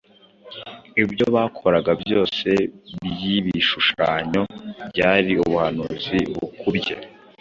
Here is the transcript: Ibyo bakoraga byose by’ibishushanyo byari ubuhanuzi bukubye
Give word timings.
Ibyo 1.03 1.25
bakoraga 1.35 1.91
byose 2.03 2.47
by’ibishushanyo 3.05 4.43
byari 4.91 5.31
ubuhanuzi 5.43 6.19
bukubye 6.31 6.95